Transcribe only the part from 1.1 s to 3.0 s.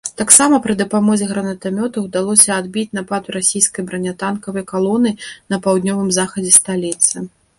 гранатамётаў удалося адбіць